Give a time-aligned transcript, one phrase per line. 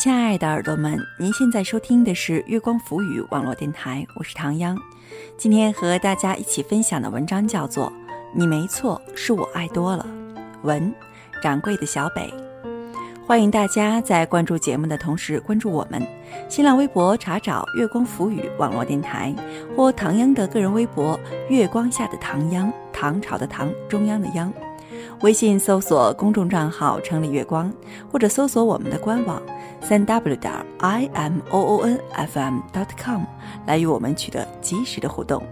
[0.00, 4.74] 亲爱的耳朵们，您现在收听的是月光浮语网络电台，我是唐央。
[5.36, 7.88] 今天和大家一起分享的文章叫做
[8.34, 10.06] 《你没错，是我爱多了》，
[10.62, 10.90] 文
[11.42, 12.32] 掌柜的小北。
[13.26, 16.02] 欢迎大家在关注节目的同时关注我们，
[16.48, 19.34] 新浪微博查找“月光浮语网络电台”
[19.76, 24.50] 或唐央的个人微博“月光下的唐央”，唐朝的唐，中央的央。
[25.22, 27.72] 微信搜索公众账号“城里月光”，
[28.10, 29.42] 或者搜索我们的官网
[29.80, 33.22] 三 w 点 i m o o n f m dot com
[33.66, 35.42] 来与我们取得及时的互动。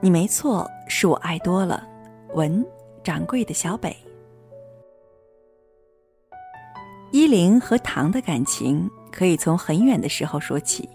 [0.00, 1.86] 你没错，是我爱多了。
[2.34, 2.64] 文
[3.04, 3.96] 掌柜的小北，
[7.10, 10.88] 依林和唐的感情可以从很远的时候说起，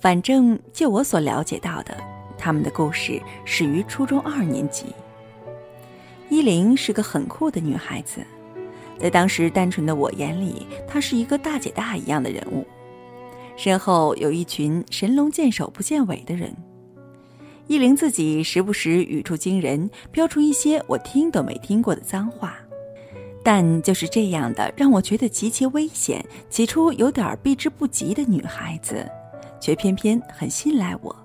[0.00, 2.13] 反正就我所了解到的。
[2.44, 4.84] 他们的故事始于初中二年级。
[6.28, 8.20] 依琳是个很酷的女孩子，
[8.98, 12.66] 在当时单纯的我眼里，她是一个大姐大一样的人物，
[13.56, 16.54] 身后有一群神龙见首不见尾的人。
[17.66, 22.58] 依琳自己时不时语出惊人，飙出一些我听都没听过的脏话，
[23.42, 29.10] 但就是这样的让我觉得极其危险，起初有点避之不及的女孩子，
[29.58, 31.23] 却偏偏很信赖我。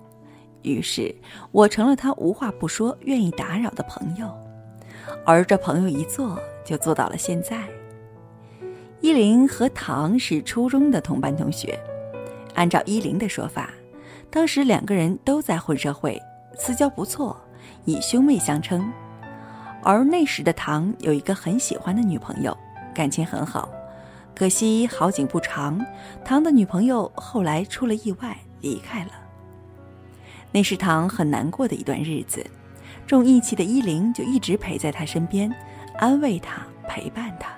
[0.61, 1.13] 于是，
[1.51, 4.29] 我成了他无话不说、愿意打扰的朋友，
[5.25, 7.63] 而这朋友一做就做到了现在。
[9.01, 11.79] 依林和唐是初中的同班同学，
[12.55, 13.69] 按照依林的说法，
[14.29, 16.21] 当时两个人都在混社会，
[16.57, 17.39] 私交不错，
[17.85, 18.91] 以兄妹相称。
[19.81, 22.55] 而那时的唐有一个很喜欢的女朋友，
[22.93, 23.69] 感情很好，
[24.35, 25.79] 可惜好景不长，
[26.25, 29.11] 唐的女朋友后来出了意外离开了。
[30.51, 32.45] 那是唐很难过的一段日子，
[33.05, 35.53] 重义气的依琳就一直陪在他身边，
[35.97, 37.51] 安慰他，陪伴他。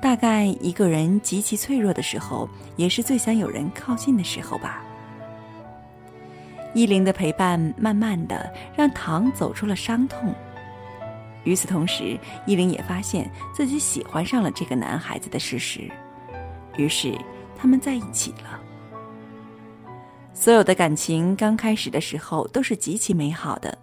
[0.00, 4.82] 大概一个人极其脆弱的时候，也是最想有人靠近的时候吧。
[6.74, 10.34] 依琳的陪伴，慢慢的让唐走出了伤痛。
[11.44, 15.90] 与此同时，依琳也发现自己喜欢上了这个男孩子的事实，
[16.76, 17.12] 于是
[17.56, 18.60] 他们在一起了。
[20.34, 23.76] 所有的感情刚开始的时候都是极其美好的，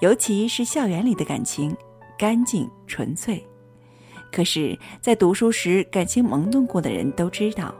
[0.00, 1.74] 尤其是校园里的感情，
[2.18, 3.44] 干净纯粹。
[4.32, 7.74] 可是，在读书时感情萌动过的人都知道，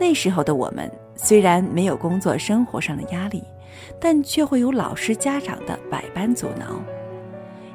[0.00, 3.42] 那时候的我们虽然没有工作生活上的压力，
[4.00, 6.80] 但却会有老师家长的百般阻挠。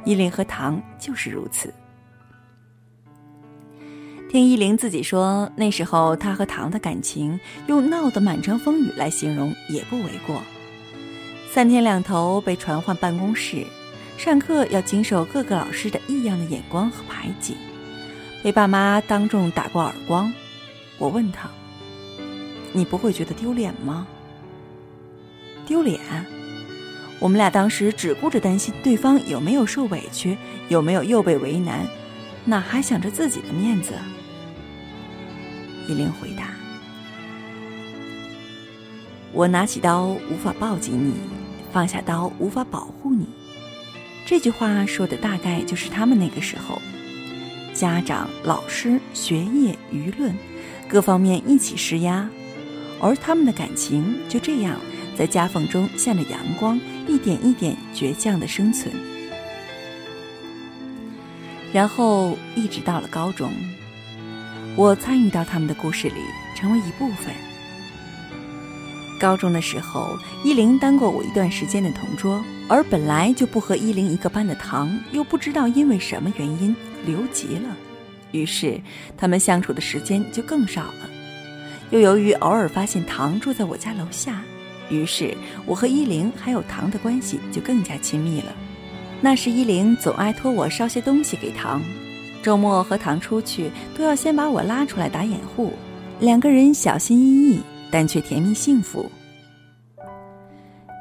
[0.06, 1.72] 依琳和唐就是如此。
[4.34, 10.42] 听依琳自己说，那时候她和唐的感情，用闹得满城风雨来形容也不为过。
[11.52, 13.64] 三天两头被传唤办公室，
[14.18, 17.56] 上课要经受各个老师的异样的眼光和排挤，
[18.42, 20.34] 被爸妈当众打过耳光。
[20.98, 21.48] 我问他
[22.74, 24.08] ：“你不会觉得丢脸吗？”
[25.68, 26.00] 丢脸？
[27.20, 30.36] 我们俩当时只顾着担心对方有没有受委屈，
[30.70, 31.88] 有没有又被为难，
[32.46, 33.94] 哪还想着自己的面子？
[35.88, 36.50] 依琳回答
[39.34, 41.14] ：“我拿起刀无法抱紧你，
[41.72, 43.26] 放下刀无法保护你。”
[44.26, 46.82] 这句话说的大概就是他们那个时候，
[47.74, 50.34] 家长、老师、学业、舆论，
[50.88, 52.30] 各方面一起施压，
[53.02, 54.80] 而他们的感情就这样
[55.18, 58.94] 在夹缝中向着阳光，一点一点倔强的生存。
[61.74, 63.52] 然后一直到了高中。
[64.76, 66.16] 我参与到他们的故事里，
[66.56, 67.32] 成为一部分。
[69.20, 76.76] 高中的时候，依琳当过我一段时间的同桌，而本来就不和依琳一个班的唐，又不知道因为什么原因
[77.06, 77.78] 留级了，
[78.32, 78.82] 于是
[79.16, 81.10] 他们相处的时间就更少了。
[81.92, 84.42] 又由于偶尔发现唐住在我家楼下，
[84.90, 88.52] 于是我和依琳还有唐的关系就更加亲密了。
[89.22, 91.80] 那时依琳总爱托我捎些东西给唐。
[92.44, 95.72] 周末和唐出去，都要先把我拉出来打掩护，
[96.20, 99.10] 两个人小心翼翼，但却甜蜜幸福。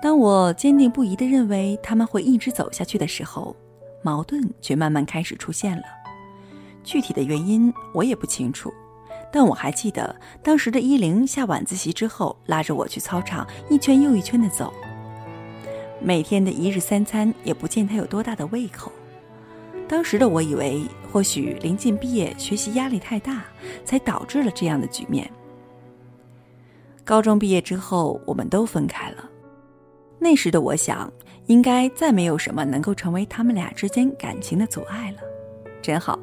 [0.00, 3.56] 当我坚定不移的认为他们会一直走下去的时候，
[4.03, 5.83] 矛盾却慢慢开始出现了。
[6.85, 8.73] 具体的原因我也不清楚，
[9.33, 14.73] 但我还记得当时的依琳下晚自习之后，拉着我去操场一圈又一圈的走。
[16.00, 18.93] 每天的一日三餐也不见他有多大的胃口。
[19.93, 23.44] 当时的我以为，或许临近毕业，学习压力太大，
[23.85, 25.31] 才导致了这样的局面。
[27.05, 29.29] 高中毕业之后，我们都分开了。
[30.19, 31.12] 那时的我想，
[31.44, 35.19] 应该再没有什么能够成为他们俩之间感情的阻碍了。
[35.83, 36.19] 真好，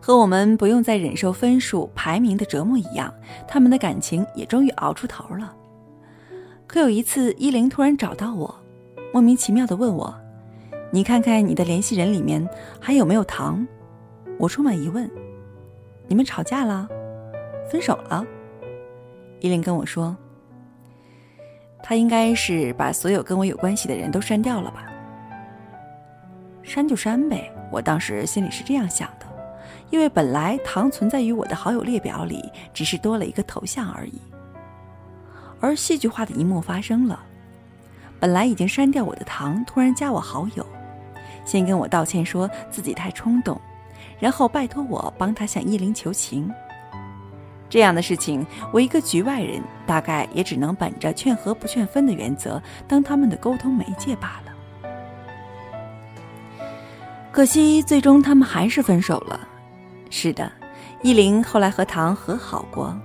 [0.00, 3.14] 和我们不用再忍受分数排名的折磨一样，
[3.46, 5.54] 他们的感情也终于熬出头了。
[6.66, 8.52] 可有一次，依琳突然找到我，
[9.12, 10.12] 莫名其妙的问我
[10.94, 12.48] ：“你看看你的联系人里面
[12.80, 13.66] 还有没有糖？”
[14.38, 15.10] 我充满疑问
[16.06, 16.88] ：“你们吵架了？
[17.68, 18.24] 分手了？”
[19.42, 20.16] 依琳跟我说
[21.82, 24.86] ：“他应该是把所有跟我有关系的人都删掉了吧？
[26.62, 29.26] 删就删呗。”我当时心里是这样想的，
[29.90, 34.20] 因为本来糖存在于我的好友列表里，只是多了一个头像而已。
[35.58, 37.18] 而戏剧化的一幕发生了，
[38.20, 40.64] 本来已经删掉我的糖突然加我好友，
[41.44, 43.60] 先跟我道歉说自己太冲动，
[44.18, 46.50] 然后拜托我帮他向依琳求情。
[47.70, 54.52] 这样的事情，我一个局外人大概也只能本着劝和不劝分的原则，当他们的沟通媒介罢了。
[57.32, 59.40] 可惜，最终他们还是分手了。
[60.08, 60.52] 是的，
[61.02, 62.96] 依琳后来和唐和好过。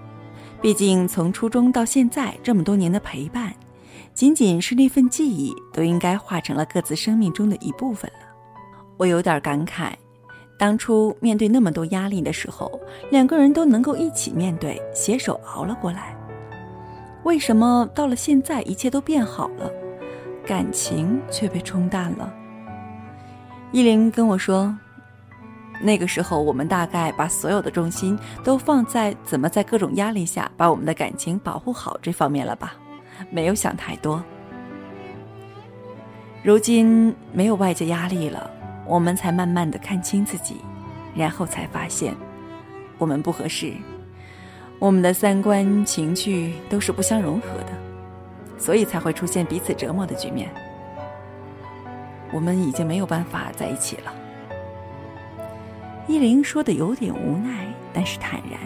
[0.61, 3.51] 毕竟从初中到现在这么多年的陪伴，
[4.13, 8.28] 仅仅是那份记忆，都应该化成了各自生命中的一部分了。
[8.99, 9.93] 我有点感慨，
[10.57, 12.69] 当初面对那么多压力的时候，
[13.09, 16.13] 两个人都能够一起面对，携手熬了过来。
[17.23, 19.71] 为什么到了现在，一切都变好了，
[20.45, 22.33] 感情却被冲淡了？
[23.71, 24.77] 依琳跟我说
[25.81, 32.73] ：“那个时候，我们大概把所有的重心都放在怎么在各种压力下把我们的感情保护好这方面了吧，
[33.31, 34.21] 没有想太多。
[36.43, 38.49] 如今没有外界压力了，
[38.89, 40.57] 我们才慢慢的看清自己，
[41.15, 42.15] 然后才发现
[42.97, 43.71] 我们不合适，
[44.79, 47.71] 我们的三观、情趣都是不相融合的，
[48.57, 50.49] 所以才会出现彼此折磨的局面。”
[52.33, 54.13] 我们已经没有办法在一起了。
[56.07, 58.59] 依琳说的有点无奈，但是坦然。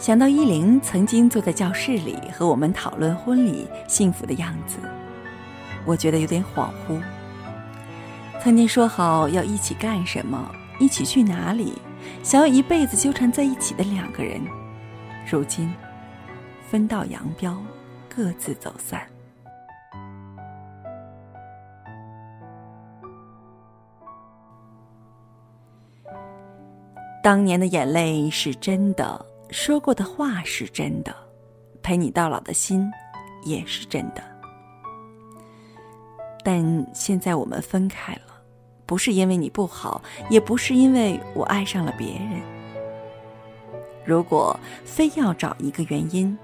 [0.00, 4.78] 想到依琳曾经坐在教室里和我们讨论婚礼幸福的样子，
[5.84, 7.00] 我觉得有点恍惚。
[8.44, 11.72] 曾经说好要一起干什么，一起去哪里，
[12.22, 14.38] 想要一辈子纠缠在一起的两个人，
[15.26, 15.74] 如今
[16.60, 17.56] 分道扬镳，
[18.06, 19.00] 各自走散。
[27.22, 31.16] 当年的眼泪是真的，说过的话是真的，
[31.82, 32.86] 陪你到老的心
[33.42, 34.22] 也是真的。
[36.44, 38.33] 但现在我们分开了，
[38.86, 42.40] 不是因为你不好，也不是因为我爱上了别人。
[44.04, 46.36] 如果非要找一个原因，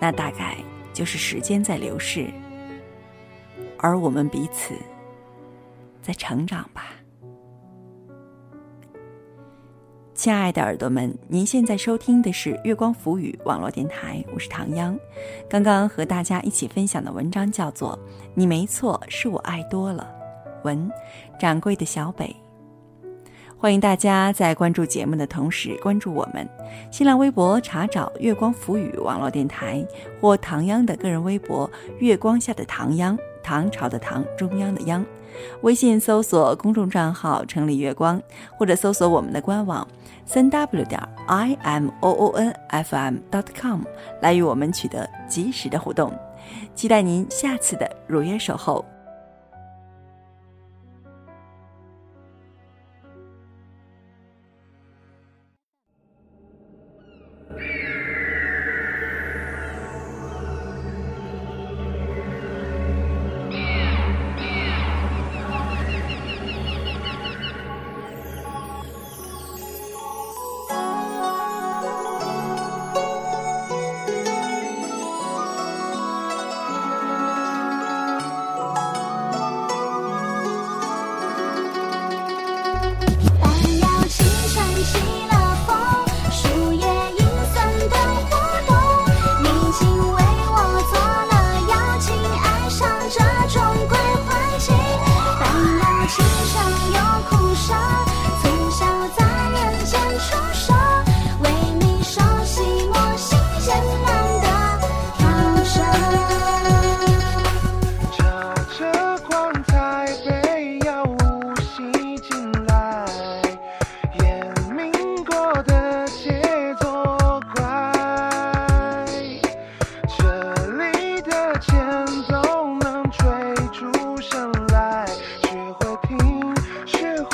[0.00, 0.56] 那大概
[0.92, 2.26] 就是时间在流逝，
[3.78, 4.74] 而我们彼此
[6.02, 6.86] 在成长吧。
[10.12, 14.98] 亲爱的耳朵们，您现在收听的是月光浮语网络电台，我是唐央。
[15.48, 17.96] 刚刚和大家一起分享的文章叫做
[18.34, 20.06] 《你没错，是我爱多了》，
[20.62, 20.90] 文
[21.38, 22.34] 掌柜的小北。
[23.58, 26.48] 欢迎大家在关注节目的同时关注我们，
[26.90, 29.86] 新浪微博查找“月光浮语网络电台”
[30.18, 31.70] 或唐央的个人微博
[32.00, 35.04] “月光下的唐央”，唐朝的唐，中央的央。
[35.60, 38.20] 微信搜索公众账号“城里月光”，
[38.56, 39.86] 或者搜索我们的官网。
[40.24, 43.82] 三 w 点 i m o o n f m dot com
[44.22, 46.12] 来与我们取得及时的互动，
[46.74, 48.82] 期待您下次的如约守候。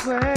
[0.07, 0.36] swear.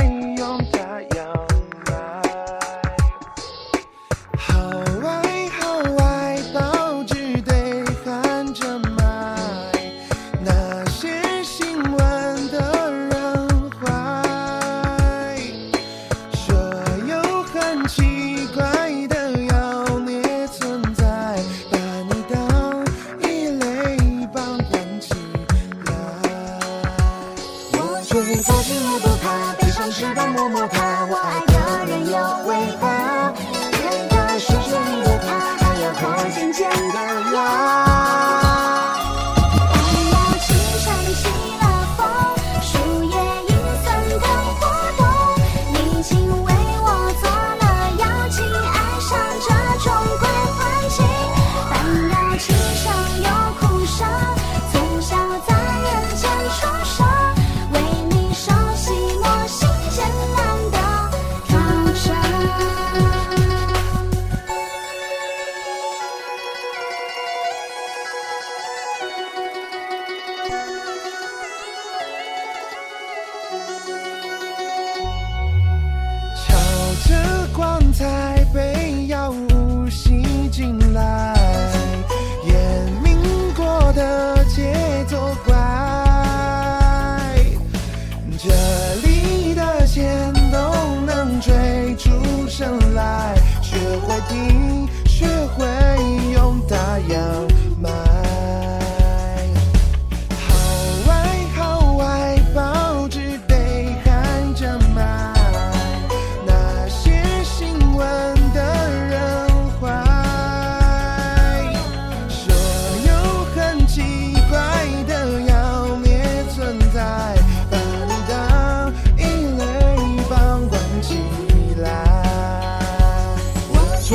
[78.01, 78.40] tired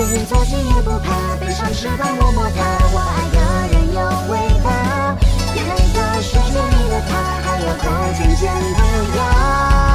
[0.04, 2.60] 连走心也不怕背上翅膀摸摸它
[2.92, 3.40] 我爱的
[3.72, 4.00] 人有
[4.30, 5.16] 伟大
[5.54, 7.12] 变大世界里的他
[7.42, 9.95] 还有空间见不呀